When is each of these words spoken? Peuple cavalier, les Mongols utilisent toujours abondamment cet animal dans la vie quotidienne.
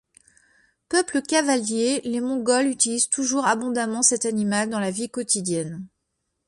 Peuple 0.89 1.21
cavalier, 1.21 2.01
les 2.05 2.21
Mongols 2.21 2.65
utilisent 2.65 3.07
toujours 3.09 3.45
abondamment 3.45 4.01
cet 4.01 4.25
animal 4.25 4.67
dans 4.67 4.79
la 4.79 4.89
vie 4.89 5.11
quotidienne. 5.11 5.85